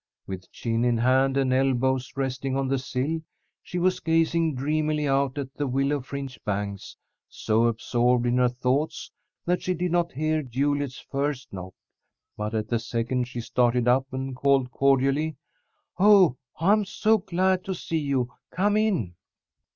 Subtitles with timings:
[0.25, 3.21] With chin in hand and elbows resting on the sill,
[3.61, 6.97] she was gazing dreamily out at the willow fringed banks,
[7.29, 9.11] so absorbed in her thoughts
[9.45, 11.75] that she did not hear Juliet's first knock.
[12.35, 15.35] But at the second she started up and called cordially:
[15.99, 18.33] "Oh, I'm so glad to see you!
[18.49, 19.13] Come in!"